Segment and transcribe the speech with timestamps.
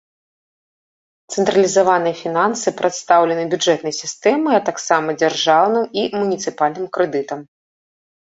[1.33, 7.39] Цэнтралізаваныя фінансы прадстаўлены бюджэтнай сістэмай, а таксама дзяржаўным і муніцыпальным крэдытам.